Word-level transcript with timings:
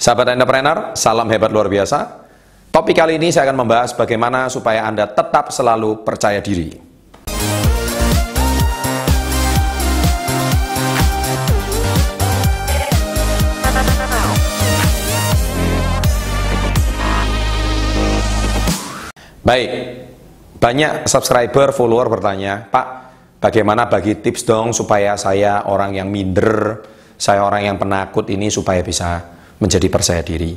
Sahabat 0.00 0.32
entrepreneur, 0.32 0.96
salam 0.96 1.28
hebat 1.28 1.52
luar 1.52 1.68
biasa. 1.68 2.24
Topik 2.72 2.96
kali 2.96 3.20
ini 3.20 3.28
saya 3.28 3.52
akan 3.52 3.68
membahas 3.68 3.92
bagaimana 3.92 4.48
supaya 4.48 4.88
Anda 4.88 5.04
tetap 5.04 5.52
selalu 5.52 6.00
percaya 6.08 6.40
diri. 6.40 6.72
Baik, 19.44 19.70
banyak 20.56 21.04
subscriber, 21.04 21.76
follower 21.76 22.08
bertanya, 22.08 22.64
Pak, 22.72 22.86
bagaimana 23.36 23.84
bagi 23.84 24.16
tips 24.16 24.48
dong 24.48 24.72
supaya 24.72 25.20
saya 25.20 25.68
orang 25.68 25.92
yang 25.92 26.08
minder, 26.08 26.88
saya 27.20 27.44
orang 27.44 27.68
yang 27.68 27.76
penakut 27.76 28.24
ini 28.32 28.48
supaya 28.48 28.80
bisa 28.80 29.39
menjadi 29.60 29.86
percaya 29.92 30.24
diri. 30.24 30.56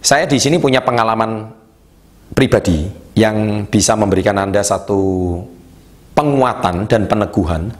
Saya 0.00 0.24
di 0.24 0.40
sini 0.40 0.56
punya 0.56 0.82
pengalaman 0.82 1.52
pribadi 2.32 2.88
yang 3.16 3.68
bisa 3.68 3.94
memberikan 3.94 4.36
Anda 4.40 4.64
satu 4.64 5.36
penguatan 6.16 6.88
dan 6.88 7.06
peneguhan. 7.06 7.70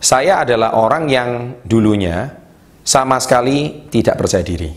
Saya 0.00 0.42
adalah 0.44 0.74
orang 0.76 1.04
yang 1.06 1.30
dulunya 1.62 2.26
sama 2.82 3.20
sekali 3.22 3.86
tidak 3.88 4.18
percaya 4.18 4.42
diri. 4.42 4.70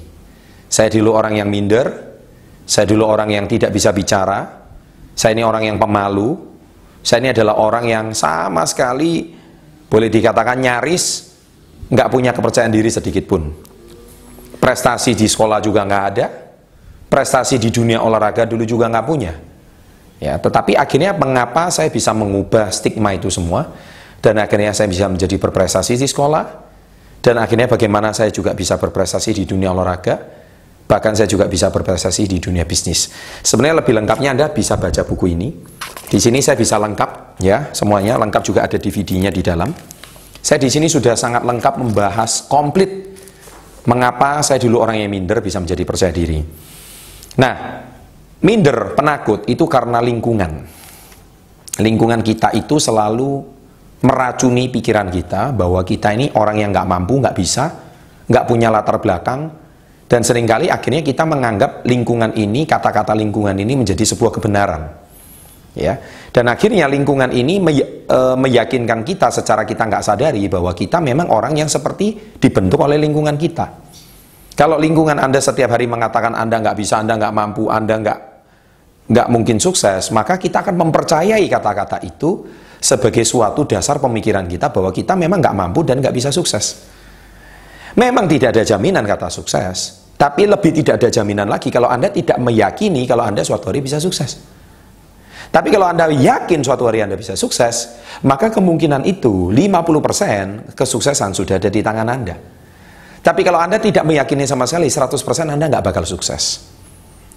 Saya 0.67 0.89
dulu 0.89 1.13
orang 1.13 1.37
yang 1.37 1.49
minder, 1.49 1.85
saya 2.65 2.85
dulu 2.89 3.05
orang 3.07 3.29
yang 3.31 3.45
tidak 3.47 3.71
bisa 3.71 3.93
bicara, 3.93 4.45
saya 5.13 5.37
ini 5.37 5.45
orang 5.45 5.63
yang 5.69 5.77
pemalu, 5.77 6.35
saya 7.05 7.21
ini 7.23 7.29
adalah 7.31 7.55
orang 7.61 7.85
yang 7.85 8.05
sama 8.11 8.65
sekali 8.65 9.29
boleh 9.87 10.09
dikatakan 10.09 10.57
nyaris 10.57 11.05
nggak 11.93 12.09
punya 12.09 12.33
kepercayaan 12.33 12.73
diri 12.73 12.89
sedikit 12.89 13.29
pun 13.29 13.72
prestasi 14.63 15.11
di 15.11 15.27
sekolah 15.27 15.59
juga 15.59 15.83
nggak 15.83 16.03
ada, 16.15 16.31
prestasi 17.11 17.59
di 17.59 17.67
dunia 17.67 17.99
olahraga 17.99 18.47
dulu 18.47 18.63
juga 18.63 18.87
nggak 18.87 19.03
punya. 19.03 19.35
Ya, 20.23 20.39
tetapi 20.39 20.79
akhirnya 20.79 21.11
mengapa 21.11 21.67
saya 21.67 21.91
bisa 21.91 22.15
mengubah 22.15 22.71
stigma 22.71 23.11
itu 23.11 23.27
semua 23.27 23.75
dan 24.23 24.39
akhirnya 24.39 24.71
saya 24.71 24.87
bisa 24.87 25.11
menjadi 25.11 25.35
berprestasi 25.35 25.99
di 25.99 26.07
sekolah 26.07 26.63
dan 27.19 27.43
akhirnya 27.43 27.67
bagaimana 27.67 28.15
saya 28.15 28.31
juga 28.31 28.55
bisa 28.55 28.79
berprestasi 28.79 29.35
di 29.35 29.43
dunia 29.43 29.75
olahraga 29.75 30.15
bahkan 30.87 31.11
saya 31.11 31.27
juga 31.27 31.51
bisa 31.51 31.67
berprestasi 31.67 32.23
di 32.23 32.39
dunia 32.39 32.63
bisnis. 32.63 33.11
Sebenarnya 33.43 33.83
lebih 33.83 33.99
lengkapnya 33.99 34.31
Anda 34.31 34.47
bisa 34.51 34.79
baca 34.79 35.03
buku 35.03 35.35
ini. 35.35 35.49
Di 36.07 36.23
sini 36.23 36.39
saya 36.39 36.55
bisa 36.55 36.79
lengkap 36.79 37.43
ya, 37.43 37.75
semuanya 37.75 38.15
lengkap 38.15 38.43
juga 38.47 38.63
ada 38.63 38.79
DVD-nya 38.79 39.27
di 39.27 39.43
dalam. 39.43 39.75
Saya 40.39 40.59
di 40.59 40.71
sini 40.71 40.87
sudah 40.87 41.15
sangat 41.19 41.43
lengkap 41.43 41.83
membahas 41.83 42.47
komplit 42.47 43.12
Mengapa 43.83 44.39
saya 44.39 44.63
dulu 44.63 44.79
orang 44.79 45.03
yang 45.03 45.11
minder 45.11 45.43
bisa 45.43 45.59
menjadi 45.59 45.83
percaya 45.83 46.13
diri? 46.15 46.39
Nah, 47.35 47.55
minder, 48.39 48.95
penakut 48.95 49.43
itu 49.51 49.67
karena 49.67 49.99
lingkungan. 49.99 50.63
Lingkungan 51.83 52.23
kita 52.23 52.55
itu 52.55 52.79
selalu 52.79 53.43
meracuni 54.07 54.71
pikiran 54.71 55.11
kita 55.11 55.51
bahwa 55.51 55.83
kita 55.83 56.15
ini 56.15 56.31
orang 56.39 56.63
yang 56.63 56.69
nggak 56.71 56.87
mampu, 56.87 57.19
nggak 57.19 57.35
bisa, 57.35 57.65
nggak 58.31 58.45
punya 58.47 58.71
latar 58.71 59.03
belakang, 59.03 59.51
dan 60.07 60.21
sering 60.23 60.47
kali 60.47 60.71
akhirnya 60.71 61.03
kita 61.03 61.27
menganggap 61.27 61.83
lingkungan 61.83 62.37
ini, 62.39 62.63
kata-kata 62.63 63.11
lingkungan 63.17 63.57
ini 63.57 63.73
menjadi 63.75 64.03
sebuah 64.05 64.31
kebenaran. 64.31 65.02
Ya, 65.73 65.97
dan 66.29 66.45
akhirnya 66.53 66.85
lingkungan 66.85 67.33
ini 67.33 67.57
e, 68.05 68.19
meyakinkan 68.37 69.01
kita 69.01 69.33
secara 69.33 69.65
kita 69.65 69.89
nggak 69.89 70.05
sadari 70.05 70.45
bahwa 70.45 70.69
kita 70.69 71.01
memang 71.01 71.33
orang 71.33 71.57
yang 71.57 71.65
seperti 71.65 72.37
dibentuk 72.37 72.77
oleh 72.77 73.01
lingkungan 73.01 73.33
kita. 73.33 73.81
Kalau 74.53 74.77
lingkungan 74.77 75.17
Anda 75.17 75.41
setiap 75.41 75.73
hari 75.73 75.89
mengatakan 75.89 76.37
Anda 76.37 76.61
nggak 76.61 76.77
bisa, 76.77 77.01
Anda 77.01 77.17
nggak 77.17 77.33
mampu, 77.33 77.73
Anda 77.73 77.97
nggak 77.97 78.19
nggak 79.09 79.27
mungkin 79.33 79.57
sukses, 79.57 80.13
maka 80.13 80.37
kita 80.37 80.61
akan 80.61 80.77
mempercayai 80.77 81.41
kata-kata 81.49 82.05
itu 82.05 82.45
sebagai 82.77 83.25
suatu 83.25 83.65
dasar 83.65 83.97
pemikiran 83.97 84.45
kita 84.45 84.69
bahwa 84.69 84.93
kita 84.93 85.17
memang 85.17 85.41
nggak 85.41 85.57
mampu 85.57 85.81
dan 85.81 86.05
nggak 86.05 86.13
bisa 86.13 86.29
sukses. 86.29 86.85
Memang 87.97 88.29
tidak 88.29 88.53
ada 88.53 88.61
jaminan 88.61 89.09
kata 89.09 89.25
sukses, 89.33 90.05
tapi 90.21 90.45
lebih 90.45 90.69
tidak 90.69 91.01
ada 91.01 91.09
jaminan 91.09 91.49
lagi 91.49 91.73
kalau 91.73 91.89
Anda 91.89 92.13
tidak 92.13 92.37
meyakini 92.37 93.09
kalau 93.09 93.25
Anda 93.25 93.41
suatu 93.41 93.73
hari 93.73 93.81
bisa 93.81 93.97
sukses. 93.97 94.37
Tapi 95.53 95.69
kalau 95.69 95.85
Anda 95.85 96.09
yakin 96.09 96.65
suatu 96.65 96.89
hari 96.89 97.05
Anda 97.05 97.13
bisa 97.13 97.37
sukses, 97.37 98.01
maka 98.25 98.49
kemungkinan 98.49 99.05
itu 99.05 99.53
50% 99.53 100.73
kesuksesan 100.73 101.37
sudah 101.37 101.61
ada 101.61 101.69
di 101.69 101.85
tangan 101.85 102.09
Anda. 102.09 102.33
Tapi 103.21 103.45
kalau 103.45 103.61
Anda 103.61 103.77
tidak 103.77 104.01
meyakini 104.01 104.49
sama 104.49 104.65
sekali 104.65 104.89
100% 104.89 105.13
Anda 105.53 105.69
nggak 105.69 105.85
bakal 105.85 106.09
sukses. 106.09 106.73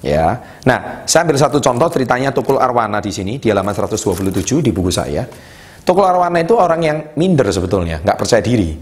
Ya. 0.01 0.33
Nah, 0.65 1.05
saya 1.05 1.29
ambil 1.29 1.37
satu 1.37 1.61
contoh 1.61 1.93
ceritanya 1.93 2.33
Tukul 2.33 2.57
Arwana 2.57 3.05
di 3.05 3.13
sini 3.13 3.37
di 3.37 3.53
halaman 3.53 3.77
127 3.77 4.65
di 4.65 4.73
buku 4.73 4.89
saya. 4.89 5.29
Tukul 5.85 6.09
Arwana 6.09 6.41
itu 6.41 6.57
orang 6.57 6.81
yang 6.81 6.99
minder 7.21 7.53
sebetulnya, 7.53 8.01
nggak 8.01 8.17
percaya 8.17 8.41
diri. 8.41 8.73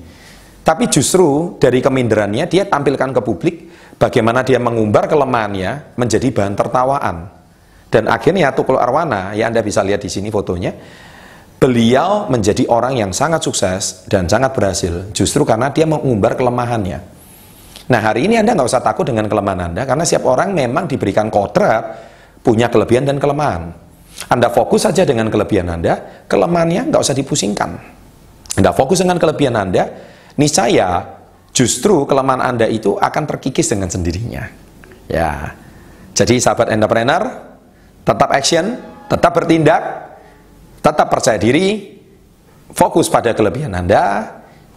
Tapi 0.65 0.89
justru 0.89 1.59
dari 1.59 1.83
keminderannya 1.83 2.47
dia 2.47 2.65
tampilkan 2.71 3.11
ke 3.13 3.21
publik 3.21 3.55
bagaimana 3.99 4.47
dia 4.47 4.63
mengumbar 4.63 5.11
kelemahannya 5.11 5.99
menjadi 5.99 6.31
bahan 6.31 6.55
tertawaan. 6.57 7.44
Dan 7.95 8.11
akhirnya 8.11 8.51
Tukul 8.51 8.75
Arwana, 8.75 9.39
ya 9.39 9.47
Anda 9.47 9.63
bisa 9.63 9.87
lihat 9.87 10.03
di 10.03 10.11
sini 10.11 10.27
fotonya, 10.27 10.75
beliau 11.63 12.27
menjadi 12.27 12.67
orang 12.67 12.99
yang 12.99 13.15
sangat 13.15 13.47
sukses 13.47 14.03
dan 14.11 14.27
sangat 14.27 14.51
berhasil 14.51 15.15
justru 15.15 15.47
karena 15.47 15.71
dia 15.71 15.87
mengumbar 15.87 16.35
kelemahannya. 16.35 16.99
Nah 17.87 18.01
hari 18.03 18.27
ini 18.27 18.35
Anda 18.35 18.59
nggak 18.59 18.67
usah 18.67 18.83
takut 18.83 19.07
dengan 19.07 19.31
kelemahan 19.31 19.71
Anda 19.71 19.87
karena 19.87 20.03
setiap 20.03 20.27
orang 20.27 20.51
memang 20.51 20.91
diberikan 20.91 21.31
kodrat 21.31 22.03
punya 22.43 22.67
kelebihan 22.67 23.07
dan 23.07 23.23
kelemahan. 23.23 23.71
Anda 24.27 24.51
fokus 24.51 24.91
saja 24.91 25.07
dengan 25.07 25.31
kelebihan 25.31 25.71
Anda, 25.71 26.27
kelemahannya 26.27 26.91
nggak 26.91 26.99
usah 26.99 27.15
dipusingkan. 27.15 27.71
Anda 28.59 28.75
fokus 28.75 29.07
dengan 29.07 29.23
kelebihan 29.23 29.55
Anda, 29.55 29.87
niscaya 30.35 31.15
justru 31.55 32.03
kelemahan 32.11 32.43
Anda 32.43 32.67
itu 32.67 32.99
akan 32.99 33.23
terkikis 33.31 33.71
dengan 33.71 33.87
sendirinya. 33.87 34.43
Ya, 35.07 35.55
jadi 36.17 36.41
sahabat 36.41 36.73
entrepreneur, 36.73 37.54
tetap 38.05 38.31
action, 38.31 38.79
tetap 39.09 39.33
bertindak, 39.33 39.83
tetap 40.85 41.09
percaya 41.09 41.41
diri, 41.41 41.97
fokus 42.71 43.09
pada 43.09 43.33
kelebihan 43.33 43.73
Anda, 43.73 44.29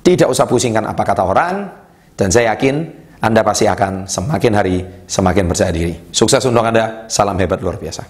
tidak 0.01 0.31
usah 0.31 0.47
pusingkan 0.47 0.87
apa 0.87 1.03
kata 1.03 1.23
orang, 1.27 1.67
dan 2.15 2.31
saya 2.31 2.55
yakin 2.55 2.87
Anda 3.19 3.43
pasti 3.43 3.67
akan 3.67 4.07
semakin 4.07 4.51
hari 4.55 4.77
semakin 5.03 5.43
percaya 5.51 5.71
diri. 5.75 5.93
Sukses 6.15 6.41
untuk 6.47 6.63
Anda, 6.63 7.05
salam 7.11 7.35
hebat 7.35 7.59
luar 7.59 7.75
biasa. 7.75 8.07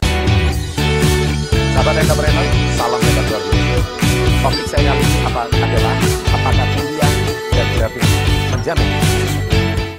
Sahabat 1.73 1.93
entrepreneur, 1.97 2.66